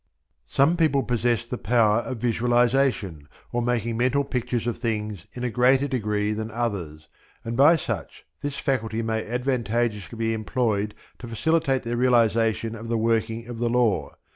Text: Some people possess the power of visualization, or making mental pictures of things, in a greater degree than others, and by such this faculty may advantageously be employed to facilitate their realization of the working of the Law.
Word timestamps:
Some 0.47 0.77
people 0.77 1.03
possess 1.03 1.45
the 1.45 1.59
power 1.59 1.99
of 1.99 2.17
visualization, 2.17 3.27
or 3.51 3.61
making 3.61 3.97
mental 3.97 4.23
pictures 4.23 4.65
of 4.65 4.79
things, 4.79 5.27
in 5.33 5.43
a 5.43 5.51
greater 5.51 5.87
degree 5.87 6.33
than 6.33 6.49
others, 6.49 7.07
and 7.45 7.55
by 7.55 7.75
such 7.75 8.25
this 8.41 8.57
faculty 8.57 9.03
may 9.03 9.23
advantageously 9.23 10.17
be 10.17 10.33
employed 10.33 10.95
to 11.19 11.27
facilitate 11.27 11.83
their 11.83 11.97
realization 11.97 12.73
of 12.73 12.87
the 12.87 12.97
working 12.97 13.45
of 13.45 13.59
the 13.59 13.69
Law. 13.69 14.15